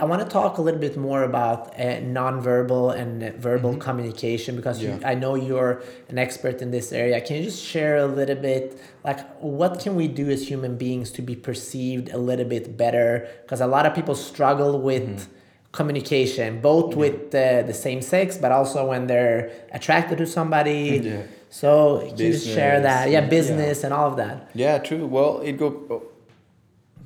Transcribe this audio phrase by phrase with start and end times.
[0.00, 3.80] I want to talk a little bit more about uh, nonverbal and verbal Mm-hmm.
[3.80, 7.20] communication because you, I know you're an expert in this area.
[7.20, 11.10] Can you just share a little bit, like, what can we do as human beings
[11.12, 13.28] to be perceived a little bit better?
[13.42, 15.32] Because a lot of people struggle with Mm-hmm.
[15.72, 21.00] communication, both with uh, the same sex, but also when they're attracted to somebody.
[21.02, 21.22] Yeah.
[21.50, 23.06] So can you just share that?
[23.06, 23.28] Business, Yeah, yeah.
[23.38, 24.48] business and all of that.
[24.54, 25.06] Yeah, true.
[25.06, 26.02] Well, it go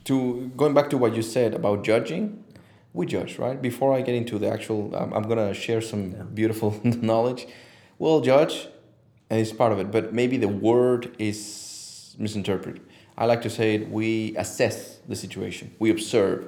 [0.04, 2.41] to going back to what you said about judging.
[2.95, 3.61] We judge, right?
[3.61, 7.46] Before I get into the actual, I'm, I'm gonna share some beautiful knowledge.
[7.98, 8.68] We'll judge,
[9.30, 9.91] and it's part of it.
[9.91, 12.82] But maybe the word is misinterpreted.
[13.16, 13.91] I like to say it.
[13.91, 15.74] We assess the situation.
[15.78, 16.45] We observe.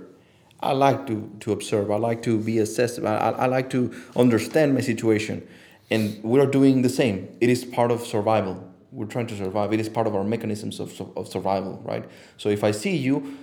[0.61, 1.91] I like to to observe.
[1.91, 2.98] I like to be assessed.
[2.98, 5.47] I, I, I like to understand my situation,
[5.91, 7.34] and we are doing the same.
[7.41, 8.70] It is part of survival.
[8.92, 9.73] We're trying to survive.
[9.73, 12.05] It is part of our mechanisms of, of survival, right?
[12.37, 13.37] So if I see you,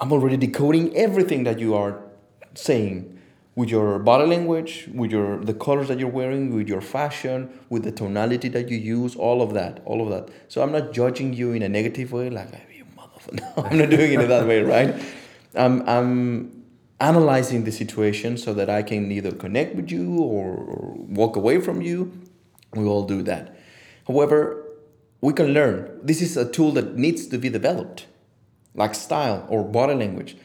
[0.00, 2.00] I'm already decoding everything that you are
[2.58, 3.18] saying
[3.54, 7.82] with your body language, with your the colors that you're wearing, with your fashion, with
[7.84, 10.28] the tonality that you use, all of that, all of that.
[10.48, 13.40] So I'm not judging you in a negative way, like "Hey, you motherfucker.
[13.56, 14.94] No, I'm not doing it in that way, right?
[15.54, 16.64] I'm I'm
[17.00, 21.60] analyzing the situation so that I can either connect with you or, or walk away
[21.60, 22.12] from you.
[22.74, 23.56] We all do that.
[24.06, 24.64] However,
[25.20, 25.98] we can learn.
[26.02, 28.06] This is a tool that needs to be developed
[28.74, 30.36] like style or body language.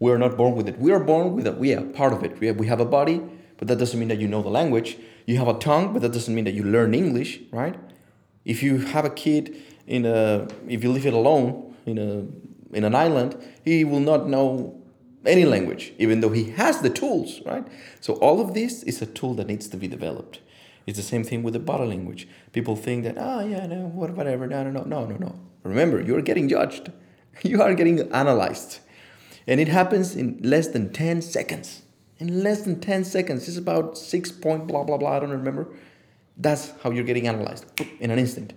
[0.00, 0.78] We are not born with it.
[0.78, 1.56] We are born with it.
[1.58, 2.40] We are part of it.
[2.40, 3.20] We have, we have a body,
[3.58, 4.96] but that doesn't mean that you know the language.
[5.26, 7.76] You have a tongue, but that doesn't mean that you learn English, right?
[8.46, 9.56] If you have a kid
[9.86, 12.26] in a, if you leave it alone in a,
[12.76, 14.76] in an island, he will not know
[15.26, 17.66] any language, even though he has the tools, right?
[18.00, 20.40] So all of this is a tool that needs to be developed.
[20.86, 22.26] It's the same thing with the body language.
[22.52, 25.38] People think that, oh yeah, no, what- whatever, no, no, no, no, no, no.
[25.62, 26.90] Remember, you're getting judged.
[27.44, 28.80] You are getting analyzed.
[29.50, 31.82] And it happens in less than 10 seconds.
[32.18, 33.48] In less than 10 seconds.
[33.48, 35.16] It's about six point blah, blah, blah.
[35.16, 35.66] I don't remember.
[36.36, 37.66] That's how you're getting analyzed
[37.98, 38.52] in an instant.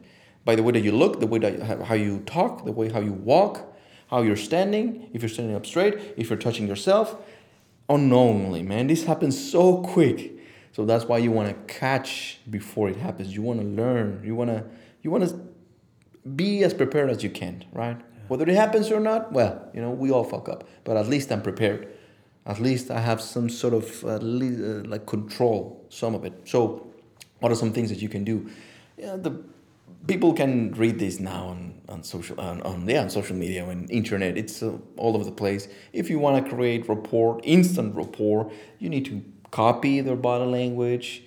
[0.45, 2.99] By the way that you look, the way that how you talk, the way how
[2.99, 3.75] you walk,
[4.07, 7.15] how you're standing, if you're standing up straight, if you're touching yourself.
[7.89, 8.85] Unknowingly, man.
[8.85, 10.37] This happens so quick.
[10.73, 13.33] So that's why you want to catch before it happens.
[13.33, 14.21] You want to learn.
[14.23, 14.63] You want to
[15.01, 15.39] you want to
[16.29, 17.99] be as prepared as you can, right?
[18.27, 21.31] Whether it happens or not, well, you know, we all fuck up, but at least
[21.31, 21.87] I'm prepared.
[22.45, 26.33] At least I have some sort of uh, le- uh, like control, some of it.
[26.45, 26.87] So,
[27.39, 28.49] what are some things that you can do?
[28.97, 29.43] Yeah, the
[30.07, 33.89] people can read this now on, on social on, on yeah on social media and
[33.89, 34.37] internet.
[34.37, 35.67] It's uh, all over the place.
[35.93, 41.23] If you want to create rapport, instant rapport, you need to copy their body language.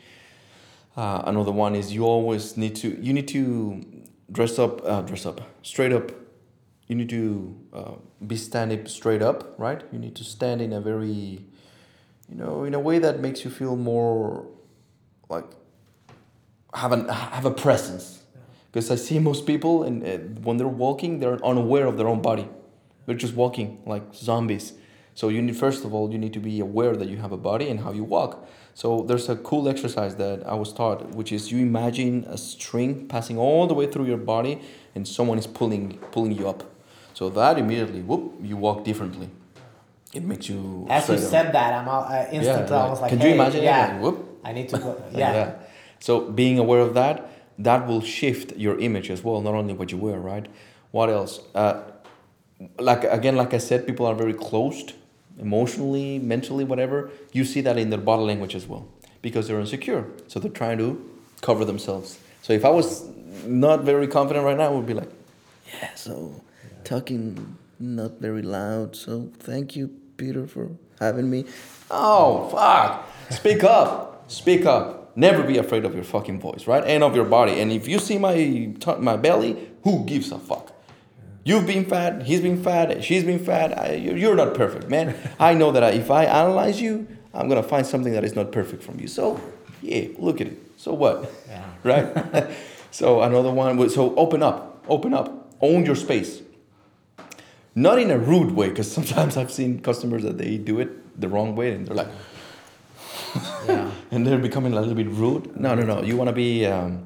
[0.97, 3.85] Uh, another one is you always need to you need to
[4.33, 6.13] dress up uh, dress up straight up.
[6.89, 7.93] You need to uh,
[8.25, 9.83] be standing straight up, right?
[9.93, 11.45] You need to stand in a very,
[12.29, 14.47] you know, in a way that makes you feel more
[15.29, 15.47] like
[16.75, 18.23] have an have a presence.
[18.71, 22.23] Because I see most people and uh, when they're walking, they're unaware of their own
[22.23, 22.49] body.
[23.07, 24.75] They're just walking like zombies.
[25.15, 27.39] So you need first of all you need to be aware that you have a
[27.39, 28.47] body and how you walk.
[28.75, 33.09] So there's a cool exercise that I was taught, which is you imagine a string
[33.09, 34.61] passing all the way through your body,
[34.95, 36.76] and someone is pulling pulling you up.
[37.17, 39.31] So that immediately, whoop, you walk differently.
[40.13, 40.87] It makes you.
[40.91, 42.85] As you said that, I'm all, uh, instantly right.
[42.87, 44.41] I was like, Can you imagine yeah, Like, whoop.
[44.45, 45.03] I need to go.
[45.15, 45.55] Yeah.
[45.99, 49.91] So being aware of that, that will shift your image as well, not only what
[49.93, 50.47] you wear, right?
[50.91, 51.41] What else?
[51.55, 51.81] Uh,
[52.79, 54.93] like again, like I said, people are very closed,
[55.41, 57.11] emotionally, mentally, whatever.
[57.33, 58.87] You see that in their body language as well,
[59.23, 60.05] because they're insecure.
[60.29, 60.89] So they're trying to
[61.41, 62.19] cover themselves.
[62.43, 63.09] So if I was
[63.47, 65.11] not very confident right now, I would be like,
[65.81, 66.43] yeah, so
[66.87, 68.97] talking not very loud.
[68.97, 70.71] So thank you, Peter, for
[71.01, 71.45] having me.
[71.91, 73.07] Oh, fuck.
[73.31, 74.31] Speak up.
[74.31, 75.17] Speak up.
[75.17, 76.85] Never be afraid of your fucking voice, right?
[76.85, 77.61] And of your body.
[77.61, 80.73] And if you see my t- my belly, who gives a fuck?
[81.43, 83.79] You've been fat, he's been fat, she's been fat.
[83.79, 85.15] I, you're not perfect, man.
[85.39, 88.51] I know that I, if I analyze you, I'm gonna find something that is not
[88.53, 89.07] perfect from you.
[89.07, 89.41] So,
[89.81, 90.59] yeah, look at it.
[90.77, 91.31] So what?
[91.49, 91.65] Yeah.
[91.85, 92.51] Right?
[92.91, 93.89] so another one.
[93.91, 96.43] So open up, open up, own your space.
[97.79, 101.29] Not in a rude way, because sometimes I've seen customers that they do it the
[101.29, 102.09] wrong way, and they're like,
[103.69, 103.91] Yeah.
[104.11, 105.61] and they're becoming a little bit rude.
[105.61, 106.03] No, no, no.
[106.03, 107.05] You want to be um,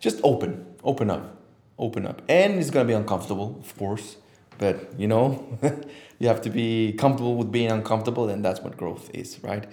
[0.00, 1.40] just open, open up,
[1.78, 4.16] open up, and it's gonna be uncomfortable, of course.
[4.58, 5.58] But you know,
[6.18, 9.64] you have to be comfortable with being uncomfortable, and that's what growth is, right?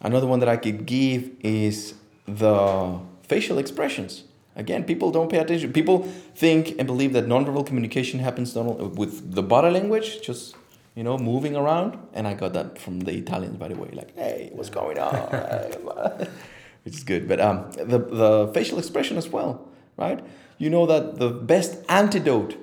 [0.00, 1.94] Another one that I could give is
[2.26, 4.24] the facial expressions.
[4.58, 5.72] Again, people don't pay attention.
[5.72, 6.02] People
[6.34, 10.54] think and believe that nonverbal communication happens not only with the body language, just
[10.98, 11.96] you know, moving around.
[12.12, 15.14] And I got that from the Italians, by the way, like, hey, what's going on?
[16.84, 17.28] Which is good.
[17.28, 20.18] But um, the, the facial expression as well, right?
[20.58, 22.56] You know that the best antidote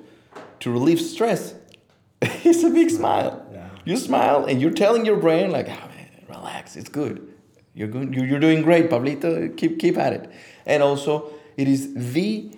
[0.60, 1.54] to relieve stress
[2.44, 3.42] is a big smile.
[3.50, 3.70] Yeah.
[3.86, 7.32] You smile and you're telling your brain, like, oh, man, relax, it's good.
[7.72, 8.14] You're, good.
[8.14, 9.56] You're you're doing great, Pablito.
[9.56, 10.30] Keep, keep at it.
[10.66, 12.50] And also, it is the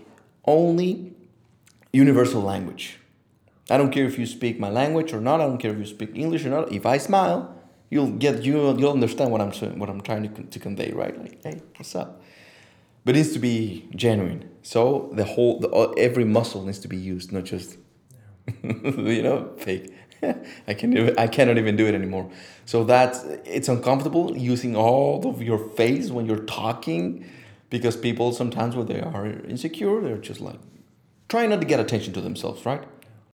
[0.44, 1.12] only
[1.92, 2.98] universal language.
[3.70, 5.40] I don't care if you speak my language or not.
[5.40, 6.72] I don't care if you speak English or not.
[6.72, 7.54] If I smile,
[7.90, 11.18] you'll get you you'll understand what I'm what I'm trying to, to convey, right?
[11.18, 12.22] Like, hey, what's up?
[13.04, 14.48] But it needs to be genuine.
[14.62, 17.76] So the whole the, uh, every muscle needs to be used, not just
[18.62, 19.94] you know fake.
[20.66, 22.30] I can I cannot even do it anymore.
[22.64, 27.24] So that's it's uncomfortable using all of your face when you're talking
[27.70, 30.58] because people sometimes when they are insecure they're just like
[31.28, 32.82] trying not to get attention to themselves, right?